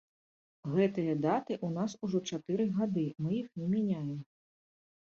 [0.75, 4.19] Гэтыя даты ў нас ужо чатыры гады, мы іх не мяняем.